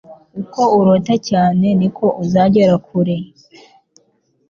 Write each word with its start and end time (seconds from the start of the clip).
Uko 0.41 0.61
urota 0.79 1.13
cyane, 1.29 1.67
ni 1.79 1.89
ko 1.97 2.05
uzagera 2.23 2.73
kure.” 2.87 3.17